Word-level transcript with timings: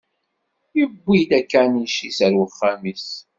Yewwi-d 0.77 1.31
akanic-is 1.39 2.17
ar 2.25 2.33
wexxam-is. 2.37 3.09